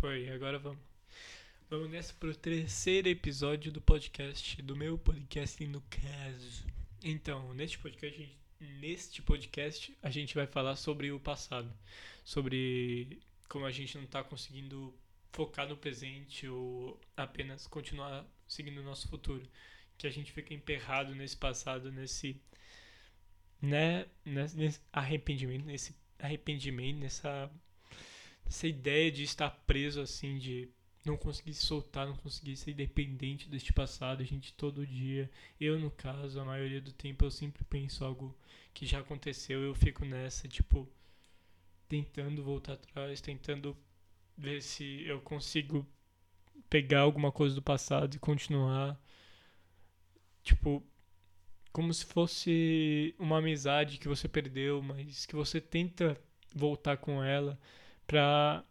Foi, 0.00 0.30
agora 0.30 0.58
vamos. 0.58 0.80
Vamos 1.68 1.90
nessa 1.90 2.14
pro 2.14 2.34
terceiro 2.34 3.06
episódio 3.06 3.70
do 3.70 3.82
podcast, 3.82 4.62
do 4.62 4.74
meu 4.74 4.96
podcast 4.96 5.62
no 5.66 5.82
caso. 5.82 6.64
Então, 7.04 7.52
neste 7.52 7.78
podcast, 7.78 8.34
neste 8.58 9.20
podcast 9.20 9.94
a 10.02 10.08
gente 10.08 10.34
vai 10.34 10.46
falar 10.46 10.76
sobre 10.76 11.12
o 11.12 11.20
passado, 11.20 11.70
sobre 12.24 13.20
como 13.46 13.66
a 13.66 13.70
gente 13.70 13.98
não 13.98 14.06
tá 14.06 14.24
conseguindo 14.24 14.94
focar 15.32 15.68
no 15.68 15.76
presente 15.76 16.48
ou 16.48 16.98
apenas 17.14 17.66
continuar 17.66 18.26
seguindo 18.48 18.80
o 18.80 18.84
nosso 18.84 19.06
futuro, 19.06 19.46
que 19.98 20.06
a 20.06 20.10
gente 20.10 20.32
fica 20.32 20.54
emperrado 20.54 21.14
nesse 21.14 21.36
passado, 21.36 21.92
nesse 21.92 22.40
né, 23.60 24.06
nesse 24.24 24.80
arrependimento, 24.90 25.66
nesse 25.66 25.94
arrependimento, 26.18 27.00
nessa 27.00 27.50
essa 28.50 28.66
ideia 28.66 29.12
de 29.12 29.22
estar 29.22 29.48
preso 29.64 30.00
assim, 30.00 30.36
de 30.36 30.68
não 31.04 31.16
conseguir 31.16 31.54
soltar, 31.54 32.04
não 32.06 32.16
conseguir 32.16 32.56
ser 32.56 32.72
independente 32.72 33.48
deste 33.48 33.72
passado, 33.72 34.22
a 34.22 34.26
gente 34.26 34.52
todo 34.54 34.84
dia, 34.84 35.30
eu 35.58 35.78
no 35.78 35.88
caso, 35.88 36.40
a 36.40 36.44
maioria 36.44 36.80
do 36.80 36.92
tempo 36.92 37.24
eu 37.24 37.30
sempre 37.30 37.62
penso 37.62 38.04
algo 38.04 38.36
que 38.74 38.84
já 38.84 38.98
aconteceu, 38.98 39.62
eu 39.62 39.72
fico 39.72 40.04
nessa, 40.04 40.48
tipo, 40.48 40.88
tentando 41.88 42.42
voltar 42.42 42.72
atrás, 42.72 43.20
tentando 43.20 43.76
ver 44.36 44.60
se 44.62 45.04
eu 45.06 45.20
consigo 45.20 45.86
pegar 46.68 47.00
alguma 47.02 47.30
coisa 47.30 47.54
do 47.54 47.62
passado 47.62 48.16
e 48.16 48.18
continuar 48.18 49.00
tipo 50.42 50.82
como 51.72 51.92
se 51.94 52.04
fosse 52.04 53.14
uma 53.18 53.38
amizade 53.38 53.98
que 53.98 54.08
você 54.08 54.26
perdeu, 54.28 54.82
mas 54.82 55.24
que 55.24 55.36
você 55.36 55.60
tenta 55.60 56.20
voltar 56.54 56.96
com 56.96 57.22
ela 57.22 57.58
pra. 58.10 58.64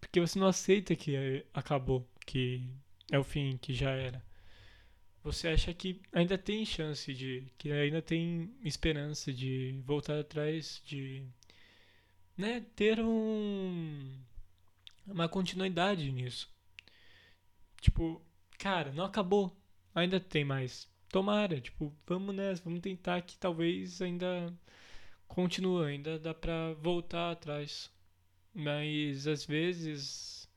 Porque 0.00 0.20
você 0.20 0.38
não 0.38 0.46
aceita 0.46 0.94
que 0.94 1.44
acabou, 1.52 2.08
que 2.24 2.70
é 3.10 3.18
o 3.18 3.24
fim, 3.24 3.56
que 3.58 3.74
já 3.74 3.90
era. 3.90 4.24
Você 5.24 5.48
acha 5.48 5.74
que 5.74 6.00
ainda 6.12 6.38
tem 6.38 6.64
chance 6.64 7.12
de. 7.12 7.46
que 7.58 7.72
ainda 7.72 8.00
tem 8.00 8.54
esperança 8.64 9.32
de 9.32 9.82
voltar 9.84 10.20
atrás, 10.20 10.80
de. 10.84 11.26
né, 12.36 12.60
ter 12.76 13.00
um. 13.00 14.22
uma 15.06 15.28
continuidade 15.28 16.12
nisso. 16.12 16.48
Tipo, 17.80 18.22
cara, 18.58 18.92
não 18.92 19.04
acabou. 19.04 19.56
Ainda 19.94 20.20
tem 20.20 20.44
mais. 20.44 20.88
Tomara, 21.10 21.60
tipo, 21.60 21.92
vamos 22.06 22.34
nessa, 22.34 22.62
vamos 22.64 22.80
tentar 22.80 23.20
que 23.22 23.36
talvez 23.36 24.00
ainda 24.00 24.52
continue, 25.28 25.86
ainda 25.86 26.18
dá 26.18 26.32
pra 26.34 26.74
voltar 26.74 27.32
atrás. 27.32 27.90
Mas 28.54 29.26
às 29.26 29.44
vezes, 29.44 30.48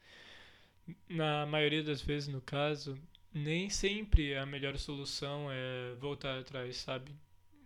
na 1.09 1.45
maioria 1.45 1.83
das 1.83 2.02
vezes 2.02 2.27
no 2.27 2.41
caso, 2.41 2.97
nem 3.33 3.69
sempre 3.69 4.35
a 4.35 4.45
melhor 4.45 4.77
solução 4.77 5.47
é 5.52 5.95
voltar 5.95 6.39
atrás, 6.39 6.77
sabe? 6.77 7.11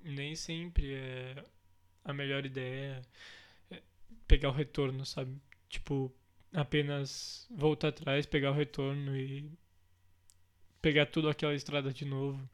Nem 0.04 0.36
sempre 0.36 0.94
é 0.94 1.44
a 2.04 2.14
melhor 2.14 2.46
ideia 2.46 3.02
é 3.72 3.82
pegar 4.28 4.50
o 4.50 4.54
retorno, 4.54 5.06
sabe? 5.06 5.36
Tipo, 5.70 6.12
apenas 6.54 7.48
voltar 7.52 7.90
atrás, 7.90 8.26
pegar 8.26 8.52
o 8.52 8.56
retorno 8.56 9.16
e 9.16 9.52
pegar 10.82 11.06
tudo 11.06 11.30
aquela 11.30 11.54
estrada 11.54 11.94
de 11.94 12.06
novo, 12.06 12.50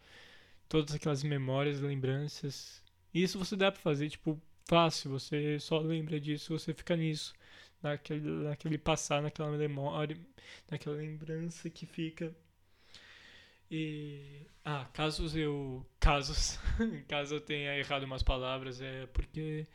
todas 0.67 0.93
aquelas 0.95 1.23
memórias, 1.23 1.79
lembranças. 1.79 2.81
Isso 3.13 3.39
você 3.39 3.55
dá 3.55 3.71
para 3.71 3.81
fazer, 3.81 4.09
tipo, 4.09 4.41
fácil, 4.65 5.11
você 5.11 5.59
só 5.59 5.79
lembra 5.79 6.19
disso, 6.19 6.57
você 6.57 6.73
fica 6.73 6.95
nisso 6.95 7.33
naquele, 7.81 8.29
naquele 8.43 8.77
passar, 8.77 9.21
naquela 9.21 9.51
memória, 9.51 10.17
naquela 10.69 10.97
lembrança 10.97 11.69
que 11.69 11.85
fica. 11.85 12.35
E. 13.69 14.41
Ah, 14.63 14.85
casos 14.93 15.35
eu. 15.35 15.85
Casos. 15.99 16.59
caso 17.07 17.35
eu 17.35 17.41
tenha 17.41 17.77
errado 17.77 18.03
umas 18.03 18.23
palavras, 18.23 18.81
é 18.81 19.05
porque. 19.07 19.67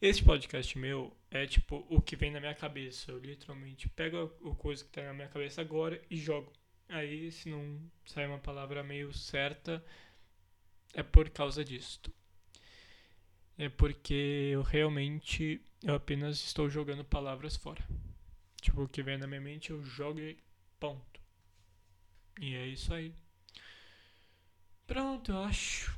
Esse 0.00 0.22
podcast 0.22 0.76
meu 0.78 1.16
é 1.30 1.46
tipo 1.46 1.86
o 1.88 2.00
que 2.00 2.16
vem 2.16 2.30
na 2.30 2.40
minha 2.40 2.54
cabeça. 2.54 3.10
Eu 3.10 3.18
literalmente 3.18 3.88
pego 3.88 4.30
a 4.44 4.54
coisa 4.56 4.84
que 4.84 4.90
tá 4.90 5.02
na 5.02 5.14
minha 5.14 5.28
cabeça 5.28 5.60
agora 5.62 6.00
e 6.10 6.16
jogo. 6.16 6.52
Aí, 6.88 7.30
se 7.32 7.48
não 7.48 7.80
sai 8.04 8.26
uma 8.26 8.38
palavra 8.38 8.82
meio 8.82 9.12
certa, 9.14 9.82
é 10.92 11.02
por 11.02 11.30
causa 11.30 11.64
disto 11.64 12.12
é 13.58 13.68
porque 13.68 14.50
eu 14.52 14.62
realmente 14.62 15.60
eu 15.82 15.94
apenas 15.94 16.38
estou 16.38 16.68
jogando 16.70 17.04
palavras 17.04 17.56
fora. 17.56 17.84
Tipo, 18.60 18.84
o 18.84 18.88
que 18.88 19.02
vem 19.02 19.18
na 19.18 19.26
minha 19.26 19.40
mente 19.40 19.70
eu 19.70 19.82
jogo 19.84 20.18
e 20.18 20.38
ponto. 20.80 21.20
E 22.40 22.54
é 22.54 22.66
isso 22.66 22.92
aí. 22.94 23.14
Pronto, 24.86 25.30
eu 25.30 25.38
acho. 25.44 25.92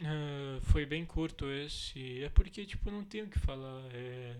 Uh, 0.00 0.60
foi 0.62 0.86
bem 0.86 1.04
curto 1.04 1.50
esse. 1.50 2.22
É 2.22 2.28
porque, 2.28 2.64
tipo, 2.64 2.90
não 2.90 3.04
tenho 3.04 3.26
o 3.26 3.28
que 3.28 3.38
falar. 3.38 3.84
É, 3.92 4.36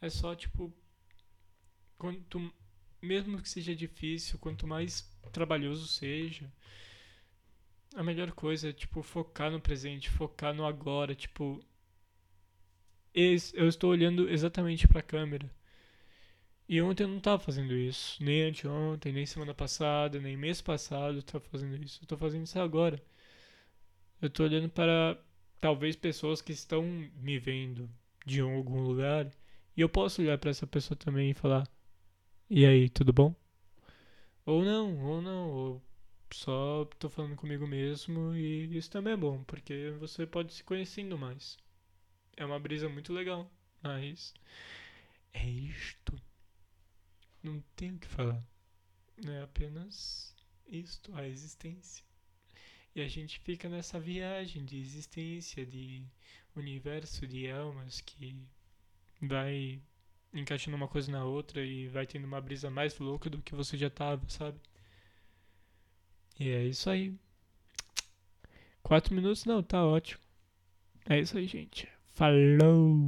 é 0.00 0.08
só, 0.08 0.34
tipo. 0.34 0.72
Quanto, 1.98 2.52
mesmo 3.00 3.40
que 3.40 3.48
seja 3.48 3.74
difícil, 3.74 4.38
quanto 4.38 4.66
mais 4.66 5.08
trabalhoso 5.32 5.86
seja, 5.86 6.52
a 7.94 8.02
melhor 8.02 8.32
coisa 8.32 8.70
é, 8.70 8.72
tipo, 8.72 9.02
focar 9.02 9.50
no 9.50 9.60
presente, 9.60 10.10
focar 10.10 10.54
no 10.54 10.64
agora, 10.64 11.14
tipo. 11.14 11.62
Eu 13.14 13.68
estou 13.68 13.90
olhando 13.90 14.28
exatamente 14.30 14.88
para 14.88 15.00
a 15.00 15.02
câmera. 15.02 15.50
E 16.68 16.80
ontem 16.80 17.02
eu 17.04 17.08
não 17.08 17.18
estava 17.18 17.38
fazendo 17.38 17.74
isso. 17.74 18.22
Nem 18.22 18.44
anteontem, 18.44 19.12
nem 19.12 19.26
semana 19.26 19.54
passada, 19.54 20.18
nem 20.18 20.36
mês 20.36 20.62
passado 20.62 21.14
eu 21.16 21.20
estava 21.20 21.44
fazendo 21.44 21.76
isso. 21.82 22.00
Eu 22.00 22.04
estou 22.04 22.18
fazendo 22.18 22.46
isso 22.46 22.58
agora. 22.58 23.02
Eu 24.20 24.28
estou 24.28 24.46
olhando 24.46 24.68
para 24.70 25.18
talvez 25.60 25.96
pessoas 25.96 26.40
que 26.40 26.52
estão 26.52 26.82
me 27.16 27.38
vendo 27.38 27.90
de 28.24 28.40
algum 28.40 28.80
lugar. 28.80 29.30
E 29.76 29.80
eu 29.80 29.88
posso 29.88 30.22
olhar 30.22 30.38
para 30.38 30.50
essa 30.50 30.66
pessoa 30.66 30.96
também 30.96 31.30
e 31.30 31.34
falar: 31.34 31.68
E 32.48 32.64
aí, 32.64 32.88
tudo 32.88 33.12
bom? 33.12 33.34
Ou 34.46 34.64
não, 34.64 35.04
ou 35.04 35.22
não. 35.22 35.50
Ou 35.50 35.82
só 36.36 36.84
tô 36.98 37.08
falando 37.10 37.36
comigo 37.36 37.66
mesmo 37.66 38.34
e 38.34 38.76
isso 38.76 38.90
também 38.90 39.14
é 39.14 39.16
bom, 39.16 39.42
porque 39.44 39.90
você 39.98 40.26
pode 40.26 40.52
se 40.52 40.64
conhecendo 40.64 41.18
mais. 41.18 41.58
É 42.36 42.44
uma 42.44 42.58
brisa 42.58 42.88
muito 42.88 43.12
legal, 43.12 43.50
mas 43.82 44.34
é 45.32 45.46
isto. 45.46 46.20
Não 47.42 47.62
tenho 47.76 47.96
o 47.96 47.98
que 47.98 48.06
falar. 48.06 48.42
É 49.26 49.42
apenas 49.42 50.34
isto, 50.66 51.14
a 51.14 51.26
existência. 51.28 52.04
E 52.94 53.00
a 53.00 53.08
gente 53.08 53.38
fica 53.40 53.68
nessa 53.68 53.98
viagem 53.98 54.64
de 54.64 54.78
existência, 54.78 55.64
de 55.64 56.04
universo, 56.54 57.26
de 57.26 57.50
almas 57.50 58.00
que 58.00 58.36
vai 59.20 59.80
encaixando 60.32 60.76
uma 60.76 60.88
coisa 60.88 61.10
na 61.10 61.24
outra 61.24 61.64
e 61.64 61.88
vai 61.88 62.06
tendo 62.06 62.26
uma 62.26 62.40
brisa 62.40 62.70
mais 62.70 62.98
louca 62.98 63.30
do 63.30 63.40
que 63.42 63.54
você 63.54 63.76
já 63.76 63.90
tava, 63.90 64.28
sabe? 64.28 64.60
E 66.42 66.50
é 66.50 66.64
isso 66.64 66.90
aí. 66.90 67.14
Quatro 68.82 69.14
minutos 69.14 69.44
não, 69.44 69.62
tá 69.62 69.86
ótimo. 69.86 70.20
É 71.08 71.20
isso 71.20 71.38
aí, 71.38 71.46
gente. 71.46 71.88
Falou! 72.04 72.98